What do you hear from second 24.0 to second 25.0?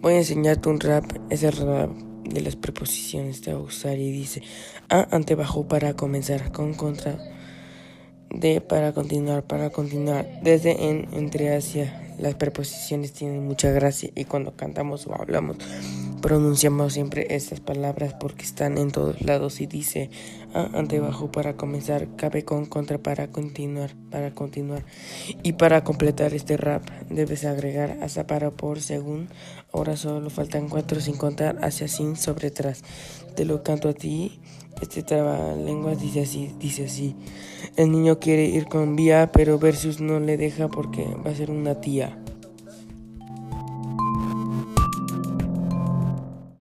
para continuar.